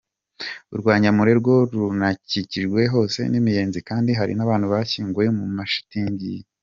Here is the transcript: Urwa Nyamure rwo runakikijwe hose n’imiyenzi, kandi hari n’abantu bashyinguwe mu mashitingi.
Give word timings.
Urwa 0.73 0.93
Nyamure 1.01 1.31
rwo 1.39 1.55
runakikijwe 1.71 2.81
hose 2.93 3.19
n’imiyenzi, 3.31 3.79
kandi 3.89 4.09
hari 4.19 4.33
n’abantu 4.35 4.65
bashyinguwe 4.73 5.25
mu 5.37 5.45
mashitingi. 5.57 6.31